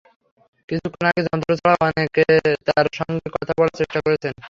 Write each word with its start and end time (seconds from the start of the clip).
কিছুক্ষণ 0.69 1.05
আছে 1.09 1.21
যন্ত্র 1.27 1.49
ছাড়া 1.59 1.75
অনেকে 1.85 2.23
তার 2.67 2.85
সঙ্গে 2.97 3.27
কথা 3.35 3.53
বলার 3.57 3.77
চেষ্টা 3.79 3.99
করেছেন। 4.05 4.33